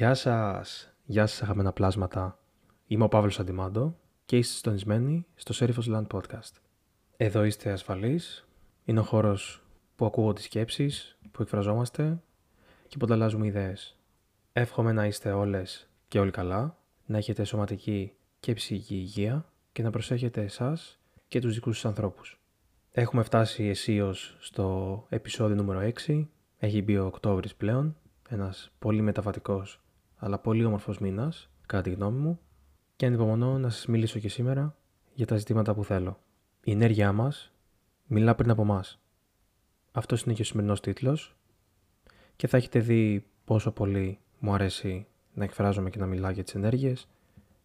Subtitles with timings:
[0.00, 2.38] Γεια σας, γεια σας αγαπημένα πλάσματα.
[2.86, 6.52] Είμαι ο Παύλος Αντιμάντο και είστε συντονισμένοι στο Serifos Land Podcast.
[7.16, 8.48] Εδώ είστε ασφαλείς,
[8.84, 9.62] είναι ο χώρος
[9.96, 12.22] που ακούω τις σκέψεις, που εκφραζόμαστε
[12.88, 13.98] και που ανταλλάζουμε ιδέες.
[14.52, 19.90] Εύχομαι να είστε όλες και όλοι καλά, να έχετε σωματική και ψυχική υγεία και να
[19.90, 22.40] προσέχετε εσάς και τους δικούς σας ανθρώπους.
[22.90, 26.28] Έχουμε φτάσει αισίως στο επεισόδιο νούμερο 6,
[26.58, 27.96] έχει μπει ο Οκτώβρης πλέον,
[28.28, 29.80] ένας πολύ μεταβατικός
[30.22, 32.40] αλλά πολύ όμορφος μήνας, κατά τη γνώμη μου,
[32.96, 34.76] και ανυπομονώ να σας μιλήσω και σήμερα
[35.14, 36.20] για τα ζητήματα που θέλω.
[36.64, 37.52] Η ενέργειά μας
[38.06, 38.84] μιλά πριν από εμά.
[39.92, 41.36] Αυτός είναι και ο σημερινός τίτλος
[42.36, 46.54] και θα έχετε δει πόσο πολύ μου αρέσει να εκφράζομαι και να μιλάω για τις
[46.54, 47.08] ενέργειες,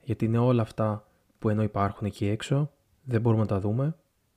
[0.04, 1.08] γιατί είναι όλα αυτά
[1.40, 2.72] που ενώ υπάρχουν εκεί έξω,
[3.04, 3.96] δεν μπορούμε να τα δούμε,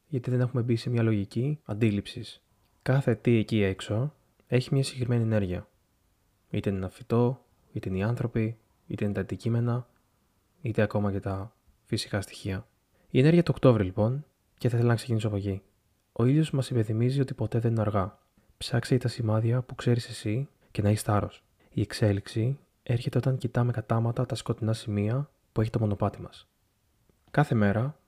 [0.09, 2.43] γιατί δεν έχουμε μπει σε μια λογική αντίληψης.
[2.83, 4.15] Κάθε τι εκεί έξω
[4.47, 5.69] έχει μια συγκεκριμένη ενέργεια.
[6.51, 7.45] Είτε είναι ένα φυτό,
[7.79, 9.87] είτε είναι οι άνθρωποι, είτε είναι τα αντικείμενα,
[10.61, 12.67] είτε ακόμα και τα φυσικά στοιχεία.
[13.11, 14.25] Η ενέργεια του Οκτώβρη λοιπόν,
[14.59, 15.63] και θα ήθελα να ξεκινήσω από εκεί.
[16.13, 18.19] Ο ήλιο μας υπενθυμίζει ότι ποτέ δεν είναι αργά.
[18.59, 21.31] Ψάξε τα σημάδια που ξέρεις εσύ και να είσαι θάρρο.
[21.71, 26.49] Η εξέλιξη έρχεται όταν κοιτάμε κατάματα τα σκοτεινά σημεία που έχει το μονοπάτι μας.
[27.31, 28.01] Κάθε μέρα,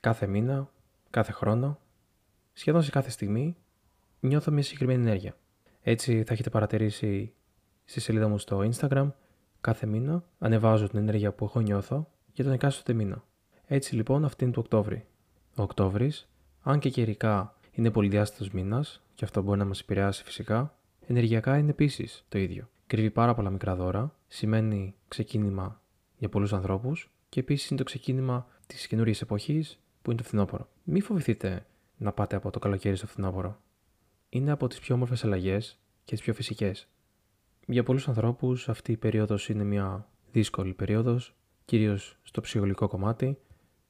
[0.00, 0.70] κάθε μήνα,
[1.10, 1.78] κάθε χρόνο,
[2.52, 3.56] σχεδόν σε κάθε στιγμή,
[4.20, 5.36] νιώθω μια συγκεκριμένη ενέργεια.
[5.82, 7.34] Έτσι θα έχετε παρατηρήσει
[7.92, 9.10] στη σελίδα μου στο Instagram
[9.60, 13.24] κάθε μήνα ανεβάζω την ενέργεια που έχω νιώθω για τον εκάστοτε μήνα.
[13.66, 15.06] Έτσι λοιπόν αυτή είναι του Οκτώβρη.
[15.56, 16.28] Ο Οκτώβρης,
[16.62, 20.74] αν και καιρικά είναι πολυδιάστατος μήνας, και αυτό μπορεί να μας επηρεάσει φυσικά,
[21.06, 22.68] ενεργειακά είναι επίσης το ίδιο.
[22.86, 25.80] Κρύβει πάρα πολλά μικρά δώρα, σημαίνει ξεκίνημα
[26.16, 30.68] για πολλούς ανθρώπους και επίσης είναι το ξεκίνημα της καινούργια εποχής που είναι το φθινόπωρο.
[30.82, 33.60] Μην φοβηθείτε να πάτε από το καλοκαίρι στο φθινόπωρο.
[34.28, 36.86] Είναι από τις πιο όμορφες αλλαγές και τις πιο φυσικές.
[37.66, 43.38] Για πολλούς ανθρώπους αυτή η περίοδος είναι μια δύσκολη περίοδος, κυρίως στο ψυχολογικό κομμάτι,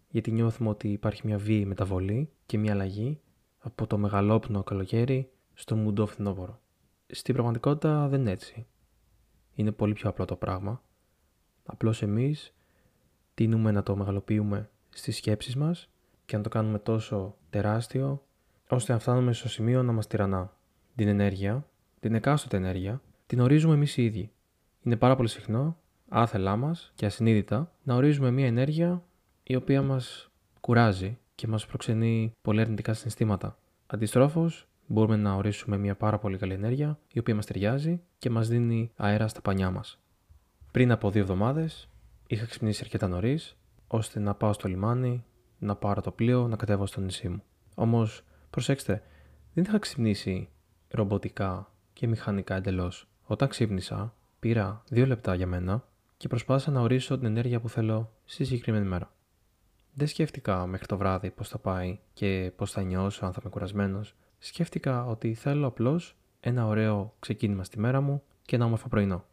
[0.08, 3.20] γιατί νιώθουμε ότι υπάρχει μια βίαιη μεταβολή και μια αλλαγή
[3.58, 6.60] από το μεγαλόπνο καλοκαίρι στο μουντό φθινόπωρο.
[7.06, 8.66] Στην πραγματικότητα δεν είναι έτσι.
[9.54, 10.82] Είναι πολύ πιο απλό το πράγμα.
[11.64, 12.54] Απλώς εμείς
[13.34, 15.88] τίνουμε να το μεγαλοποιούμε στις σκέψεις μας
[16.24, 18.24] και να το κάνουμε τόσο τεράστιο,
[18.68, 20.56] ώστε να φτάνουμε στο σημείο να μας τυραννά.
[20.94, 21.66] Την ενέργεια,
[22.00, 23.02] την εκάστοτε ενέργεια,
[23.32, 24.31] την ορίζουμε εμείς οι ίδιοι.
[24.82, 25.76] Είναι πάρα πολύ συχνό,
[26.09, 29.03] άθελά μας και ασυνείδητα, να ορίζουμε μια ενέργεια
[29.43, 33.59] η οποία μας κουράζει και μας προξενεί πολύ αρνητικά συναισθήματα.
[33.87, 38.48] Αντιστρόφως, μπορούμε να ορίσουμε μια πάρα πολύ καλή ενέργεια η οποία μας ταιριάζει και μας
[38.48, 39.98] δίνει αέρα στα πανιά μας.
[40.71, 41.88] Πριν από δύο εβδομάδες
[42.26, 43.56] είχα ξυπνήσει αρκετά νωρίς
[43.87, 45.25] ώστε να πάω στο λιμάνι,
[45.59, 47.42] να πάρω το πλοίο, να κατέβω στο νησί μου.
[47.75, 49.03] Όμως, προσέξτε,
[49.54, 50.48] δεν είχα ξυπνήσει
[50.88, 53.06] ρομποτικά και μηχανικά εντελώς.
[53.32, 55.84] Όταν ξύπνησα, πήρα δύο λεπτά για μένα
[56.16, 59.12] και προσπάθησα να ορίσω την ενέργεια που θέλω στη συγκεκριμένη μέρα.
[59.94, 63.50] Δεν σκέφτηκα μέχρι το βράδυ πώς θα πάει και πώς θα νιώσω, αν θα είμαι
[63.50, 64.15] κουρασμένος.
[64.38, 69.25] Σκέφτηκα ότι θέλω απλώς ένα ωραίο ξεκίνημα στη μέρα μου και ένα όμορφο πρωινό.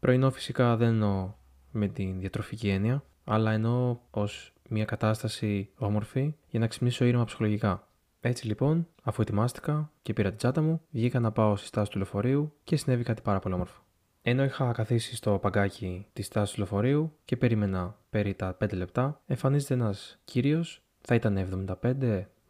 [0.00, 1.32] Πρωινό φυσικά δεν εννοώ
[1.70, 7.85] με την διατροφική έννοια, αλλά εννοώ ως μια κατάσταση όμορφη για να ξυπνήσω ήρεμα ψυχολογικά.
[8.28, 11.98] Έτσι λοιπόν, αφού ετοιμάστηκα και πήρα την τσάντα μου, βγήκα να πάω στη στάση του
[11.98, 13.82] λεωφορείου και συνέβη κάτι πάρα πολύ όμορφο.
[14.22, 19.20] Ενώ είχα καθίσει στο παγκάκι της στάση του λεωφορείου και περίμενα περί τα 5 λεπτά,
[19.26, 21.36] εμφανίζεται ένας κύριος, θα ήταν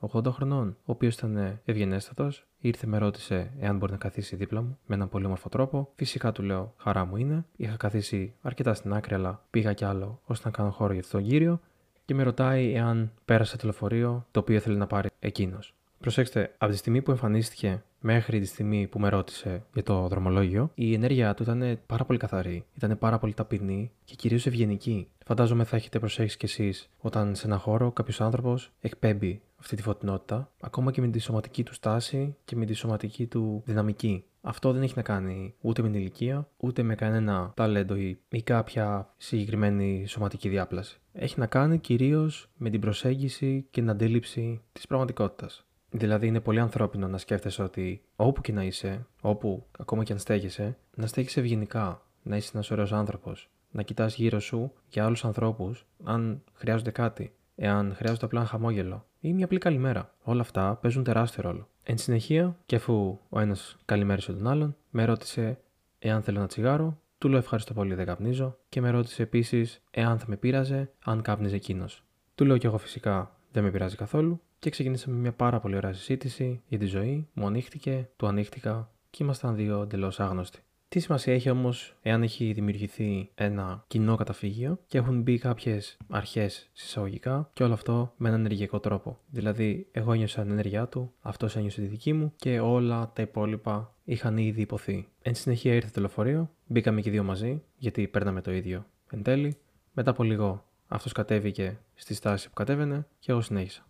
[0.00, 4.78] 75-80 χρονών, ο οποίος ήταν ευγενέστατος, ήρθε με ρώτησε εάν μπορεί να καθίσει δίπλα μου
[4.87, 5.93] με έναν πολύ όμορφο τρόπο.
[5.94, 7.44] Φυσικά του λέω χαρά μου είναι.
[7.56, 11.20] Είχα καθίσει αρκετά στην άκρη, αλλά πήγα κι άλλο ώστε να κάνω χώρο για αυτόν
[11.20, 11.60] τον κύριο
[12.06, 15.75] και με ρωτάει εάν πέρασε το λεωφορείο το οποίο θέλει να πάρει εκείνος.
[16.00, 20.71] Προσέξτε, από τη στιγμή που εμφανίστηκε μέχρι τη στιγμή που με ρώτησε για το δρομολόγιο,
[20.75, 25.09] η ενέργειά του ήταν πάρα πολύ καθαρή, ήταν πάρα πολύ ταπεινή και κυρίως ευγενική.
[25.25, 29.83] Φαντάζομαι θα έχετε προσέξει κι εσείς όταν σε ένα χώρο κάποιος άνθρωπος εκπέμπει αυτή τη
[29.83, 34.25] φωτεινότητα, ακόμα και με τη σωματική του στάση και με τη σωματική του δυναμική.
[34.49, 38.43] Αυτό δεν έχει να κάνει ούτε με την ηλικία, ούτε με κανένα ταλέντο ή, ή
[38.43, 41.00] κάποια συγκεκριμένη σωματική διάπλαση.
[41.12, 45.67] Έχει να κάνει κυρίως με την προσέγγιση και την αντίληψη της πραγματικότητας.
[45.91, 50.19] Δηλαδή είναι πολύ ανθρώπινο να σκέφτεσαι ότι όπου και να είσαι, όπου ακόμα και αν
[50.19, 55.25] στέγεσαι, να στέγεσαι ευγενικά, να είσαι ένας ωραίος άνθρωπος, να κοιτάς γύρω σου για άλλους
[55.25, 60.15] ανθρώπους, αν χρειάζονται κάτι, εάν χρειάζονται απλά ένα χαμόγελο ή μια απλή καλημέρα.
[60.23, 61.69] Όλα αυτά παίζουν τεράστιο ρόλο.
[61.88, 65.59] Εν συνεχεία, και αφού ο ένας καλημέρισε τον άλλον, με ρώτησε
[65.99, 70.19] εάν θέλω ένα τσιγάρο, του λέω ευχαριστώ πολύ, δεν καπνίζω, και με ρώτησε επίσης εάν
[70.19, 72.05] θα με πείραζε αν κάπνιζε εκείνος.
[72.35, 75.93] Του λέω κι εγώ φυσικά δεν με πειράζει καθόλου και ξεκινήσαμε μια πάρα πολύ ωραία
[75.93, 77.29] συζήτηση για τη ζωή.
[77.33, 80.61] Μου ανοίχτηκε, του ανοίχτηκα και ήμασταν δύο εντελώς άγνωστοι.
[80.88, 86.71] Τι σημασία έχει όμως εάν έχει δημιουργηθεί ένα κοινό καταφύγιο και έχουν μπει κάποιες αρχές
[86.73, 89.19] συσσαγωγικά και όλο αυτό με έναν ενεργειακό τρόπο.
[89.27, 93.94] Δηλαδή, εγώ ένιωσα την ενέργειά του, αυτός ένιωσε τη δική μου και όλα τα υπόλοιπα
[94.05, 95.09] είχαν ήδη υποθεί.
[95.23, 99.56] Εν συνεχεία ήρθε το λεωφορείο, μπήκαμε και δύο μαζί, γιατί παίρναμε το ίδιο εν τέλει.
[99.93, 103.87] Μετά από λίγο αυτός κατέβηκε στη στάση που κατέβαινε και εγώ συνέχισα.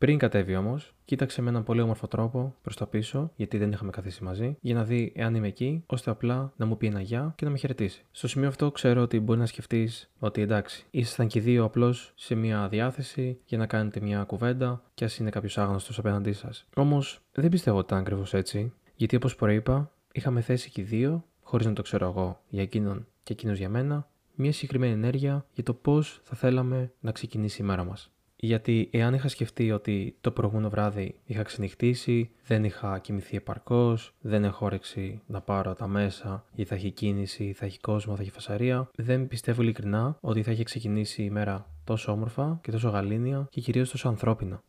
[0.00, 3.90] Πριν κατέβει όμως, κοίταξε με έναν πολύ όμορφο τρόπο προς τα πίσω, γιατί δεν είχαμε
[3.90, 7.32] καθίσει μαζί, για να δει εάν είμαι εκεί, ώστε απλά να μου πει ένα γεια
[7.36, 8.04] και να με χαιρετήσει.
[8.10, 12.34] Στο σημείο αυτό ξέρω ότι μπορεί να σκεφτείς ότι εντάξει, ήσασταν και δύο απλώς σε
[12.34, 16.66] μια διάθεση για να κάνετε μια κουβέντα, και ας είναι κάποιος άγνωστος απέναντί σας.
[16.74, 21.66] Όμως δεν πιστεύω ότι ήταν ακριβώς έτσι, γιατί όπως προείπα, είχαμε θέσει και δύο, χωρίς
[21.66, 25.74] να το ξέρω εγώ για εκείνον και εκείνος για μένα, μια συγκεκριμένη ενέργεια για το
[25.74, 28.10] πώς θα θέλαμε να ξεκινήσει η μέρα μας.
[28.42, 34.44] Γιατί εάν είχα σκεφτεί ότι το προηγούμενο βράδυ είχα ξενυχτήσει, δεν είχα κοιμηθεί επαρκώς, δεν
[34.44, 38.30] έχω όρεξη να πάρω τα μέσα, ή θα έχει κίνηση, θα έχει κόσμο, θα έχει
[38.30, 43.46] φασαρία, δεν πιστεύω ειλικρινά ότι θα έχει ξεκινήσει η μέρα τόσο όμορφα και τόσο γαλήνια
[43.50, 44.62] και κυρίως τόσο ανθρώπινα.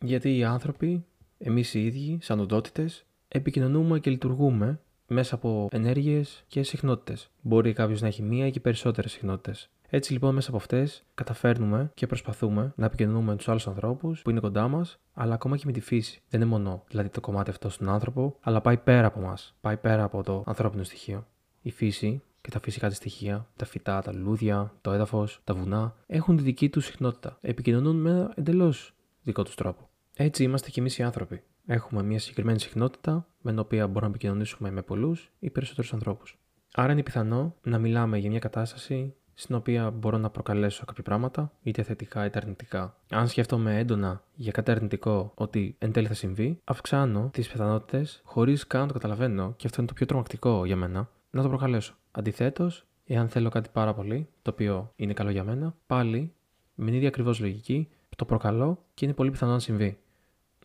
[0.00, 1.04] Γιατί οι άνθρωποι,
[1.38, 7.30] εμείς οι ίδιοι, σαν οντότητες, επικοινωνούμε και λειτουργούμε μέσα από ενέργειες και συχνότητες.
[7.40, 9.70] Μπορεί κάποιος να έχει μία ή και περισσότερες συχνότητες.
[9.88, 14.30] Έτσι λοιπόν μέσα από αυτές καταφέρνουμε και προσπαθούμε να επικοινωνούμε με τους άλλους ανθρώπους που
[14.30, 16.22] είναι κοντά μας, αλλά ακόμα και με τη φύση.
[16.28, 19.36] Δεν είναι μόνο δηλαδή το κομμάτι αυτό στον άνθρωπο, αλλά πάει πέρα από εμά.
[19.60, 21.26] Πάει πέρα από το ανθρώπινο στοιχείο.
[21.62, 25.94] Η φύση και τα φυσικά της στοιχεία, τα φυτά, τα λουλούδια, το έδαφος, τα βουνά,
[26.06, 27.38] έχουν τη δική τους συχνότητα.
[27.40, 29.88] Επικοινωνούν με ένα εντελώς δικό τους τρόπο.
[30.14, 31.42] Έτσι είμαστε κι εμείς οι άνθρωποι.
[31.66, 36.38] Έχουμε μια συγκεκριμένη συχνότητα με την οποία μπορούμε να επικοινωνήσουμε με πολλούς ή περισσότερους ανθρώπους.
[36.74, 41.52] Άρα είναι πιθανό να μιλάμε για μια κατάσταση στην οποία μπορώ να προκαλέσω κάποια πράγματα,
[41.62, 42.96] είτε θετικά είτε αρνητικά.
[43.10, 48.66] Αν σκέφτομαι έντονα για κάτι αρνητικό ότι εν τέλει θα συμβεί, αυξάνω τις πιθανότητες χωρίς
[48.66, 51.94] καν να το καταλαβαίνω, και αυτό είναι το πιο τρομακτικό για μένα, να το προκαλέσω.
[52.10, 56.32] Αντιθέτως, εάν θέλω κάτι πάρα πολύ, το οποίο είναι καλό για μένα, πάλι
[56.74, 59.98] με την ίδια ακριβώς λογική το προκαλώ και είναι πολύ πιθανό να συμβεί.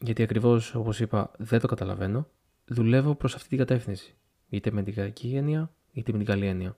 [0.02, 2.28] Γιατί ακριβώς όπως είπα, δεν το καταλαβαίνω,
[2.66, 4.16] δουλεύω προς αυτή την κατεύθυνση.
[4.50, 6.76] Είτε με την κακή έννοια, είτε με την καλή έννοια.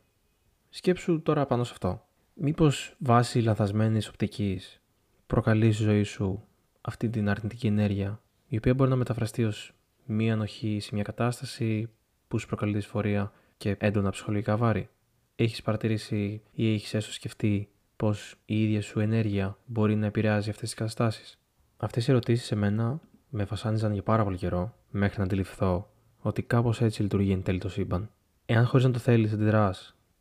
[0.75, 2.05] Σκέψου τώρα πάνω σε αυτό.
[2.33, 4.81] Μήπως βάσει λαθασμένης οπτικής
[5.27, 6.43] προκαλείς στη ζωή σου
[6.81, 9.73] αυτή την αρνητική ενέργεια, η οποία μπορεί να μεταφραστεί ως
[10.05, 11.89] μία ανοχή σε μια κατάσταση
[12.27, 14.89] που σου προκαλεί δυσφορία και έντονα ψυχολογικά βάρη.
[15.35, 18.13] Έχεις παρατηρήσει ή έχεις έστω σκεφτεί πώ
[18.45, 21.39] η ίδια σου ενέργεια μπορεί να επηρεάζει αυτές τις καταστάσεις;
[21.77, 22.99] Αυτές οι ερωτήσεις σε μένα
[23.29, 27.59] με βασάνιζαν για πάρα πολύ καιρό, μέχρι να αντιληφθώ ότι κάπως έτσι λειτουργεί εν τέλει
[27.59, 28.09] το σύμπαν.
[28.45, 29.73] Εάν χωρίς να το θέλεις αντιδρά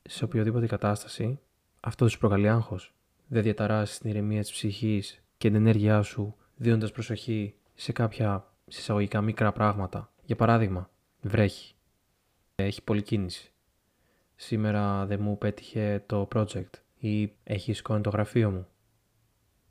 [0.02, 1.40] σε οποιοδήποτε κατάσταση,
[1.80, 2.94] αυτό σου προκαλεί άγχος.
[3.26, 9.20] Δεν διαταράσσει την ηρεμία της ψυχής και την ενέργειά σου, δίνοντας προσοχή σε κάποια συσσαγωγικά
[9.20, 10.12] μικρά πράγματα.
[10.24, 10.90] Για παράδειγμα,
[11.20, 11.74] βρέχει.
[12.54, 13.52] Έχει πολλή κίνηση.
[14.36, 18.66] Σήμερα δεν μου πέτυχε το project ή έχει σκόνη το γραφείο μου.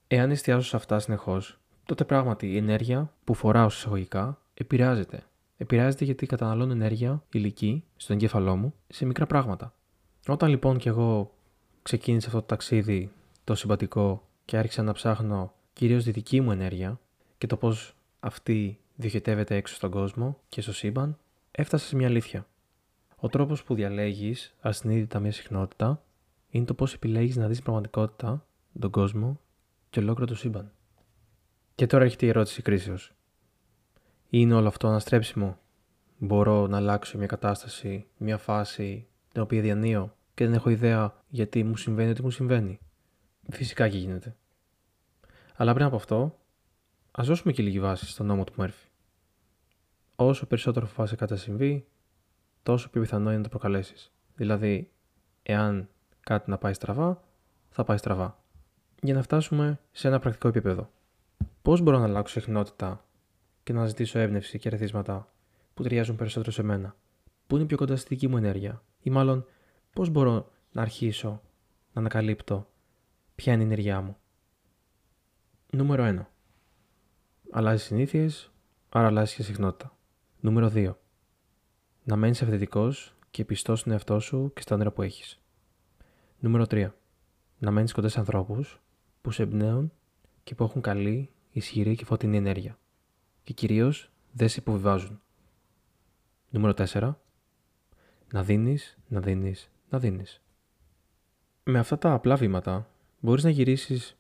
[0.08, 5.24] Εάν εστιάζω σε αυτά συνεχώς, τότε πράγματι η ενέργεια που φοράω συσσαγωγικά επηρεάζεται.
[5.58, 9.74] Επηρεάζεται γιατί καταναλώνω ενέργεια υλική στον εγκέφαλό μου σε μικρά πράγματα.
[10.32, 11.34] Όταν λοιπόν κι εγώ
[11.82, 13.12] ξεκίνησα αυτό το ταξίδι
[13.44, 17.00] το συμπατικό και άρχισα να ψάχνω κυρίως τη δική μου ενέργεια
[17.38, 21.18] και το πώς αυτή διοχετεύεται έξω στον κόσμο και στο σύμπαν,
[21.52, 22.48] έφτασα σε μια αλήθεια.
[23.16, 26.04] Ο τρόπος που διαλέγεις ασυνείδητα μια συχνότητα
[26.50, 28.46] είναι το πώς επιλέγεις να δεις την πραγματικότητα,
[28.80, 29.40] τον κόσμο
[29.90, 30.72] και ολόκληρο το σύμπαν.
[31.76, 33.14] Και τώρα έρχεται η ερώτηση κρίσεως.
[34.30, 35.58] Είναι όλο αυτό αναστρέψιμο;
[36.18, 41.64] Μπορώ να αλλάξω μια κατάσταση, μια φάση την οποία διανύω; Και δεν έχω ιδέα γιατί
[41.64, 42.80] μου συμβαίνει ότι μου συμβαίνει.
[43.50, 44.36] Φυσικά και γίνεται.
[45.56, 46.40] Αλλά πριν από αυτό,
[47.12, 48.88] ας δώσουμε και λίγη βάση στον νόμο του Μέρφυ.
[50.16, 51.88] Όσο περισσότερο φοβάσαι κάτι να συμβεί,
[52.64, 54.12] τόσο πιο πιθανό είναι να το προκαλέσεις.
[54.36, 54.92] Δηλαδή,
[55.44, 57.24] εάν κάτι να πάει στραβά,
[57.70, 58.44] θα πάει στραβά.
[59.02, 60.92] Για να φτάσουμε σε ένα πρακτικό επίπεδο.
[61.62, 63.06] Πώς μπορώ να αλλάξω συχνότητα
[63.64, 65.34] και να ζητήσω έμπνευση και ρεθίσματα
[65.74, 66.96] που ταιριάζουν περισσότερο σε μένα,
[67.48, 69.46] που είναι πιο κοντά στη δική μου ενέργεια, ή μάλλον
[69.94, 71.42] πώς μπορώ να αρχίσω
[71.94, 72.68] να ανακαλύπτω
[73.36, 74.18] ποια είναι η ενέργειά μου;
[75.74, 76.26] Νούμερο 1.
[77.52, 78.52] Αλλάζει συνήθειες,
[78.90, 79.98] άρα αλλάζει και συχνότητα.
[80.40, 80.94] Νούμερο 2.
[82.04, 85.42] Να μένεις αυθεντικός και πιστός στον εαυτό σου και στα όνειρα που έχεις.
[86.40, 86.90] Νούμερο 3.
[87.58, 88.82] Να μένεις κοντά σε ανθρώπους
[89.22, 89.92] που σε εμπνέουν
[90.44, 92.80] και που έχουν καλή, ισχυρή και φωτεινή ενέργεια.
[93.44, 95.22] Και κυρίως δεν σε υποβιβάζουν.
[96.50, 97.14] Νούμερο 4
[98.32, 100.42] να δίνεις, να δίνεις, να δίνεις.
[101.64, 104.18] Με αυτά τα απλά βήματα μπορείς να γυρίσεις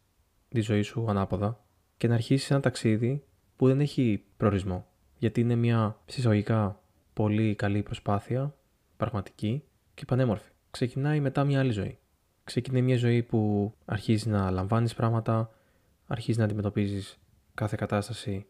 [0.49, 1.63] τη ζωή σου ανάποδα
[1.97, 3.23] και να αρχίσεις ένα ταξίδι
[3.55, 4.87] που δεν έχει προορισμό.
[5.17, 6.81] Γιατί είναι μια συσταγωγικά
[7.13, 8.55] πολύ καλή προσπάθεια
[8.97, 9.63] πραγματική
[9.93, 10.51] και πανέμορφη.
[10.71, 11.99] Ξεκινάει μετά μια άλλη ζωή.
[12.43, 15.51] Ξεκινάει μια ζωή που αρχίζεις να λαμβάνεις πράγματα,
[16.07, 17.19] αρχίζεις να αντιμετωπίζεις
[17.53, 18.45] κάθε κατάσταση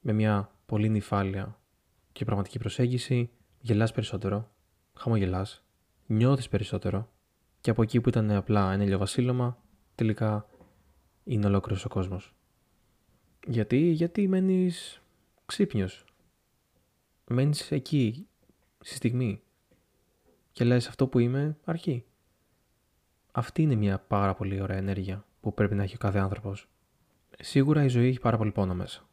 [0.00, 1.58] με μια πολύ νυφάλια
[2.12, 3.30] και πραγματική προσέγγιση,
[3.60, 4.50] γελάς περισσότερο,
[4.94, 5.64] χαμογελάς,
[6.06, 7.10] νιώθεις περισσότερο
[7.60, 9.62] και από εκεί που ήταν απλά ένα ηλιοβασίλωμα,
[9.94, 10.46] τελικά
[11.24, 12.34] είναι ολόκληρος ο κόσμος.
[13.46, 15.02] Γιατί, γιατί μένεις
[15.46, 16.04] ξύπνιος.
[17.26, 18.26] Μένεις εκεί,
[18.80, 19.42] στη στιγμή.
[20.52, 22.04] Και λες αυτό που είμαι, αρχή.
[23.32, 26.68] Αυτή είναι μια πάρα πολύ ωραία ενέργεια που πρέπει να έχει ο κάθε άνθρωπος.
[27.38, 29.08] Σίγουρα η ζωή έχει πάρα πολύ πόνο μέσα.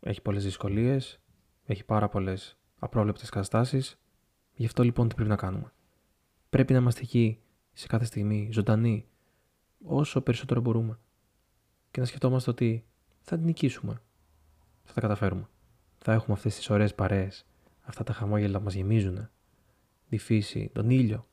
[0.00, 1.20] Έχει πολλές δυσκολίες,
[1.64, 3.98] έχει πάρα πολλές απρόβλεπτες καταστάσεις.
[4.54, 5.72] Γι' αυτό λοιπόν τι πρέπει να κάνουμε.
[6.50, 7.40] Πρέπει να είμαστε εκεί
[7.72, 9.06] σε κάθε στιγμή, ζωντανοί,
[9.84, 10.98] όσο περισσότερο μπορούμε.
[11.90, 12.84] Και να σκεφτόμαστε ότι
[13.20, 14.02] θα την νικήσουμε.
[14.84, 15.48] Θα τα καταφέρουμε.
[15.98, 17.46] Θα έχουμε αυτές τις ωραίες παρέες,
[17.80, 19.28] αυτά τα χαμόγελα που μας γεμίζουν,
[20.08, 21.28] τη φύση, τον ήλιο,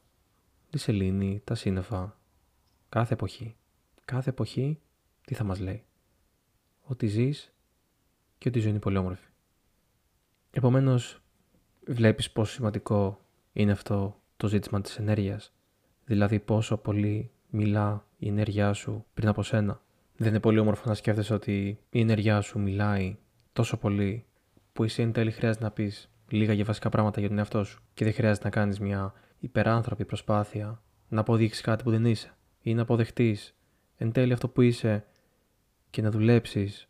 [0.69, 2.19] τη σελήνη, τα σύννεφα,
[2.89, 3.55] κάθε εποχή.
[4.05, 4.79] Κάθε εποχή
[5.21, 5.85] τι θα μας λέει.
[6.81, 7.53] Ότι ζεις
[8.37, 9.27] και ότι η ζωή είναι πολύ όμορφη.
[10.51, 11.21] Επομένως,
[11.87, 13.19] βλέπεις πόσο σημαντικό
[13.53, 15.53] είναι αυτό το ζήτημα της ενέργειας.
[16.05, 19.81] Δηλαδή πόσο πολύ μιλά η ενέργειά σου πριν από σένα.
[20.17, 23.17] Δεν είναι πολύ όμορφο να σκέφτεσαι ότι η ενέργειά σου μιλάει
[23.53, 24.25] τόσο πολύ
[24.73, 27.81] που εσύ εν τέλει χρειάζεται να πεις λίγα και βασικά πράγματα για τον εαυτό σου
[27.93, 32.73] και δεν χρειάζεται να κάνεις μια υπεράνθρωπη προσπάθεια να αποδείξεις κάτι που δεν είσαι ή
[32.73, 33.55] να αποδεχτείς
[33.97, 35.05] εν τέλει αυτό που είσαι
[35.89, 36.89] και να δουλέψεις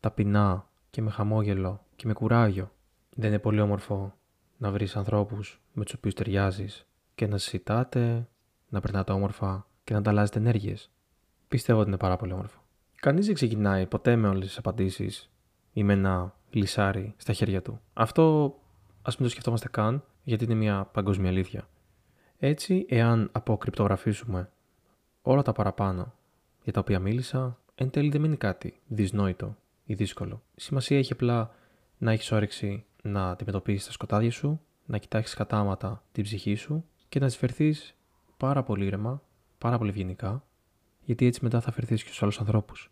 [0.00, 2.72] ταπεινά και με χαμόγελο και με κουράγιο.
[3.16, 4.14] Δεν είναι πολύ όμορφο
[4.60, 8.28] να βρεις ανθρώπους με τους οποίους ταιριάζεις και να συζητάτε,
[8.68, 10.90] να περνάτε όμορφα και να ανταλλάζετε ενέργειες.
[11.48, 12.60] Πιστεύω ότι είναι πάρα πολύ όμορφο.
[12.94, 15.30] Κανείς δεν ξεκινάει ποτέ με όλες τις απαντήσεις
[15.72, 17.80] ή με ένα λυσάρι στα χέρια του.
[17.92, 18.54] Αυτό
[19.02, 21.68] ας μην το σκεφτόμαστε καν, γιατί είναι μια παγκόσμια αλήθεια.
[22.38, 24.50] Έτσι, εάν αποκρυπτογραφήσουμε
[25.22, 26.14] όλα τα παραπάνω
[26.62, 30.42] για τα οποία μίλησα, εν τέλει δεν μείνει κάτι δυσνόητο ή δύσκολο.
[30.56, 31.54] Σημασία έχει απλά
[31.98, 37.18] να έχεις όρεξη να αντιμετωπίσεις τα σκοτάδια σου, να κοιτάξεις κατάματα την ψυχή σου και
[37.18, 37.74] να φερθεί
[38.36, 39.22] πάρα πολύ ήρεμα,
[39.58, 40.44] πάρα πολύ ευγενικά,
[41.04, 42.90] γιατί έτσι μετά θα φερθείς και στους άλλους ανθρώπους.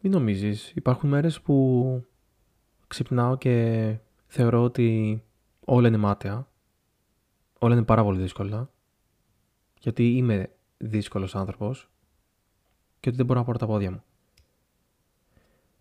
[0.00, 2.06] Μην νομίζεις, υπάρχουν μέρες που
[2.86, 5.22] ξυπνάω και θεωρώ ότι
[5.64, 6.48] όλα είναι μάταια,
[7.58, 8.70] όλα είναι πάρα πολύ δύσκολα,
[9.80, 11.90] γιατί είμαι δύσκολος άνθρωπος
[13.00, 14.02] και ότι δεν μπορώ να πάρω τα πόδια μου.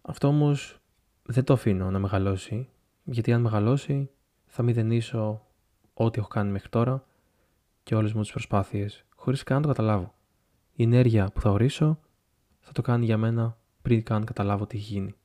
[0.01, 0.79] Αυτό όμως
[1.23, 2.69] δεν το αφήνω να μεγαλώσει,
[3.09, 4.09] γιατί αν μεγαλώσει
[4.45, 5.45] θα μηδενίσω
[5.93, 7.05] ό,τι έχω κάνει μέχρι τώρα
[7.83, 10.13] και όλες μου τις προσπάθειες, χωρίς καν να το καταλάβω.
[10.73, 11.99] Η ενέργεια που θα ορίσω
[12.59, 15.15] θα το κάνει για μένα πριν καν καταλάβω τι έχει γίνει.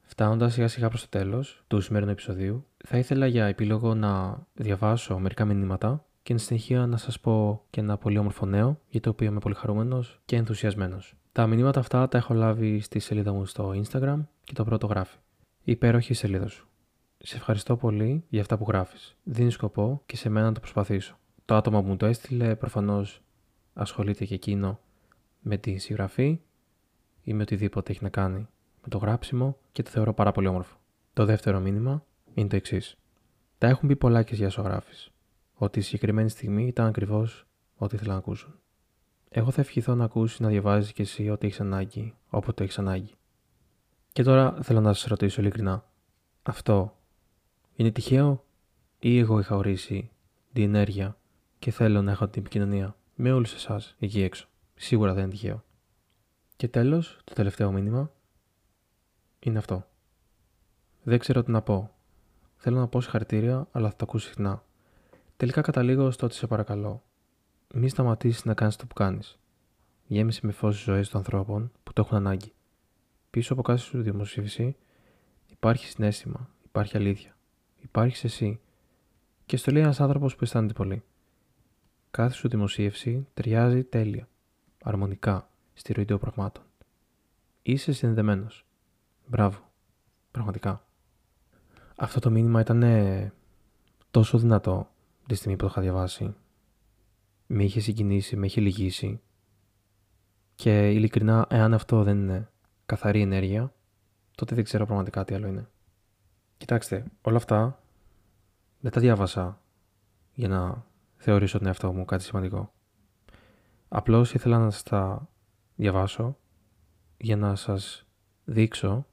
[0.00, 5.18] Φτάνοντας σιγά σιγά προς το τέλος του σημερινού επεισοδίου, θα ήθελα για επίλογο να διαβάσω
[5.18, 9.10] μερικά μηνύματα και εν συνεχεία να σας πω και ένα πολύ όμορφο νέο, για το
[9.10, 11.14] οποίο είμαι πολύ χαρούμενος και ενθουσιασμένος.
[11.32, 15.16] Τα μηνύματα αυτά τα έχω λάβει στη σελίδα μου στο Instagram και το πρώτο γράφει.
[15.62, 16.69] Υπέροχη σελίδα σου.
[17.22, 19.16] Σε ευχαριστώ πολύ για αυτά που γράφεις.
[19.22, 21.18] Δίνεις σκοπό και σε μένα να το προσπαθήσω.
[21.44, 23.22] Το άτομο που μου το έστειλε προφανώς
[23.74, 24.80] ασχολείται και εκείνο
[25.40, 26.40] με τη συγγραφή
[27.22, 28.48] ή με οτιδήποτε έχει να κάνει
[28.82, 30.76] με το γράψιμο και το θεωρώ πάρα πολύ όμορφο.
[31.12, 32.96] Το δεύτερο μήνυμα είναι το εξής.
[33.58, 34.94] Τα έχουν πει πολλά και διασογράφει.
[35.54, 37.46] Ότι η συγκεκριμένη στιγμή ήταν ακριβώς
[37.76, 38.54] ό,τι ήθελα να ακούσουν.
[39.28, 43.14] Εγώ θα ευχηθώ να ακούσεις να διαβάζεις κι εσύ ό,τι έχεις ανάγκη, όποτε έχεις ανάγκη.
[44.12, 45.84] Και τώρα θέλω να σας ρωτήσω ειλικρινά.
[46.42, 46.94] Αυτό
[47.80, 48.44] είναι τυχαίο
[48.98, 50.10] ή εγώ είχα ορίσει
[50.52, 51.16] την ενέργεια
[51.58, 54.48] και θέλω να έχω την επικοινωνία με όλους εσάς εκεί έξω.
[54.74, 55.64] Σίγουρα δεν είναι τυχαίο.
[56.56, 58.12] Και τέλος, το τελευταίο μήνυμα
[59.38, 59.86] είναι αυτό.
[61.02, 61.94] Δεν ξέρω τι να πω.
[62.56, 64.64] Θέλω να πω συγχαρητήρια, αλλά θα το ακούσει συχνά.
[65.36, 67.02] Τελικά καταλήγω στο ότι σε παρακαλώ.
[67.74, 69.38] Μη σταματήσεις να κάνεις το που κάνεις.
[70.06, 72.52] Γέμισε με φως τις ζωές των ανθρώπων που το έχουν ανάγκη.
[73.30, 74.76] Πίσω από κάθε σου δημοσίευση
[75.46, 77.34] υπάρχει συνέστημα, υπάρχει αλήθεια.
[77.80, 78.60] Υπάρχεις εσύ.
[79.46, 81.02] Και στο λέει ένας άνθρωπος που αισθάνεται πολύ.
[82.10, 84.28] Κάθε σου δημοσίευση ταιριάζει τέλεια,
[84.82, 86.64] αρμονικά στη ροή των πραγμάτων.
[87.62, 88.46] Είσαι συνδεδεμένο.
[89.26, 89.58] Μπράβο.
[90.30, 90.84] Πραγματικά.
[91.96, 92.84] Αυτό το μήνυμα ήταν
[94.10, 94.90] τόσο δυνατό
[95.26, 96.34] τη στιγμή που το είχα διαβάσει.
[97.46, 99.20] Με είχε συγκινήσει, με είχε λυγίσει.
[100.54, 102.50] Και ειλικρινά, εάν αυτό δεν είναι
[102.86, 103.72] καθαρή ενέργεια,
[104.34, 105.68] τότε δεν ξέρω πραγματικά τι άλλο είναι.
[106.60, 107.82] Κοιτάξτε, όλα αυτά
[108.80, 109.62] δεν τα διάβασα
[110.34, 110.86] για να
[111.16, 112.72] θεωρήσω τον εαυτό μου κάτι σημαντικό.
[113.88, 115.28] Απλώς ήθελα να σας τα
[115.76, 116.38] διαβάσω
[117.16, 118.06] για να σας
[118.44, 119.06] δείξω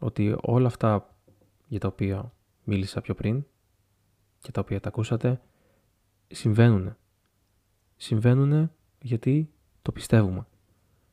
[0.00, 1.16] ότι όλα αυτά
[1.66, 2.32] για τα οποία
[2.64, 3.44] μίλησα πιο πριν
[4.38, 5.40] και τα οποία τα ακούσατε
[6.28, 6.96] συμβαίνουν.
[7.96, 10.46] Συμβαίνουν γιατί το πιστεύουμε.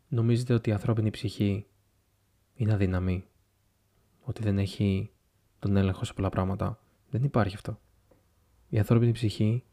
[0.07, 1.67] Νομίζετε ότι η ανθρώπινη ψυχή
[2.53, 3.25] είναι αδύναμη,
[4.21, 5.11] ότι δεν έχει
[5.59, 6.79] τον έλεγχο σε πολλά πράγματα.
[7.09, 7.79] Δεν υπάρχει αυτό.
[8.69, 9.63] Η ανθρώπινη ψυχή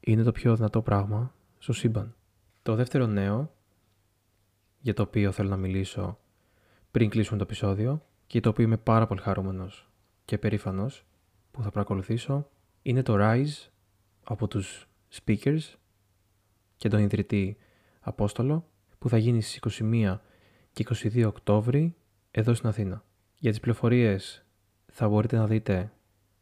[0.00, 2.14] είναι το πιο δυνατό πράγμα στο σύμπαν.
[2.62, 3.54] Το δεύτερο νέο
[4.78, 6.18] για το οποίο θέλω να μιλήσω
[6.90, 9.90] πριν κλείσουμε το επεισόδιο και το οποίο είμαι πάρα πολύ χαρούμενος
[10.24, 11.04] και περήφανος
[11.50, 12.48] που θα παρακολουθήσω
[12.82, 13.68] είναι το Rise
[14.24, 14.88] από τους
[15.24, 15.74] speakers
[16.76, 17.56] και τον ιδρυτή
[18.00, 20.18] Απόστολο που θα γίνει στις 21
[20.72, 21.96] και 22 Οκτώβρη
[22.30, 23.04] εδώ στην Αθήνα.
[23.38, 24.45] Για τις πληροφορίες
[24.98, 25.92] θα μπορείτε να δείτε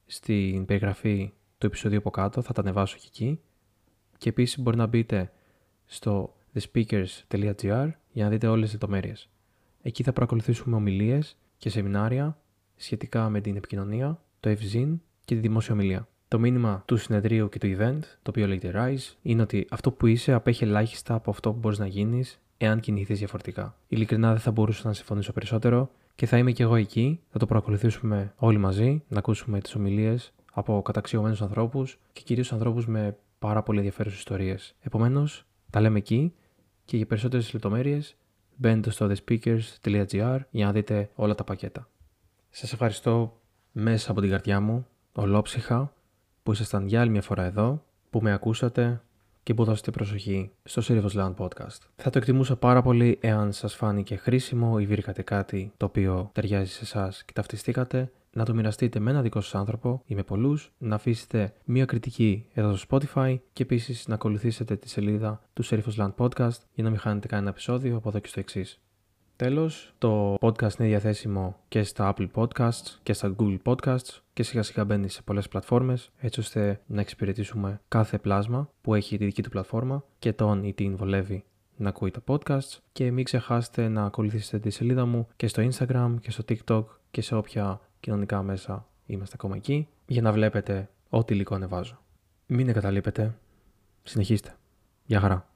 [0.07, 3.41] στην περιγραφή του επεισοδίου από κάτω, θα τα ανεβάσω και εκεί.
[4.19, 5.33] Και επίσης μπορεί να μπείτε
[5.87, 9.29] στο thespeakers.gr για να δείτε όλες τις λεπτομέρειες.
[9.83, 12.39] Εκεί θα παρακολουθήσουμε ομιλίες και σεμινάρια
[12.77, 16.09] σχετικά με την επικοινωνία, το ευζήν και τη δημόσια ομιλία.
[16.29, 20.07] Το μήνυμα του συνεδρίου και του event, το οποίο λέγεται Rise, είναι ότι αυτό που
[20.07, 23.77] είσαι απέχει ελάχιστα από αυτό που μπορείς να γίνεις εάν κινηθείς διαφορετικά.
[23.89, 27.21] Ειλικρινά δεν θα μπορούσα να συμφωνήσω περισσότερο και θα είμαι και εγώ εκεί.
[27.31, 32.87] Θα το παρακολουθήσουμε όλοι μαζί, να ακούσουμε τις ομιλίες από καταξιωμένους ανθρώπους και κυρίως ανθρώπους
[32.87, 34.75] με πάρα πολύ ενδιαφέρουσες ιστορίες.
[34.81, 36.35] Επομένως, τα λέμε εκεί
[36.85, 38.17] και για περισσότερες λεπτομέρειες
[38.57, 41.89] μπαίνετε στο thespeakers.gr για να δείτε όλα τα πακέτα.
[42.51, 43.41] Σας ευχαριστώ
[43.73, 45.93] μέσα από την καρδιά μου, ολόψυχα,
[46.43, 49.03] που ήσασταν για άλλη μια φορά εδώ, που με ακούσατε
[49.45, 51.79] και που δώσετε προσοχή στο Serious Land Podcast.
[51.97, 56.71] Θα το εκτιμούσα πάρα πολύ εάν σας φάνηκε χρήσιμο ή βρήκατε κάτι το οποίο ταιριάζει
[56.71, 60.73] σε εσάς και ταυτιστήκατε να το μοιραστείτε με ένα δικό σας άνθρωπο ή με πολλούς,
[60.79, 65.97] να αφήσετε μία κριτική εδώ στο Spotify και επίσης να ακολουθήσετε τη σελίδα του Serifos
[65.97, 68.84] Land Podcast για να μην χάνετε κανένα επεισόδιο από εδώ και στο εξής.
[69.37, 74.63] Τέλος, το podcast είναι διαθέσιμο και στα Apple Podcasts και στα Google Podcasts και σιγά
[74.63, 79.43] σιγά μπαίνει σε πολλές πλατφόρμες έτσι ώστε να εξυπηρετήσουμε κάθε πλάσμα που έχει τη δική
[79.43, 81.45] του πλατφόρμα και τον ή την βολεύει
[81.77, 86.15] να ακούει τα podcasts και μην ξεχάσετε να ακολουθήσετε τη σελίδα μου και στο Instagram
[86.21, 91.35] και στο TikTok και σε όποια κοινωνικά μέσα είμαστε ακόμα εκεί για να βλέπετε ό,τι
[91.35, 91.99] υλικό ανεβάζω.
[92.47, 93.35] Μην εγκαταλείπετε.
[94.03, 94.57] Συνεχίστε.
[95.05, 95.54] Γεια χαρά.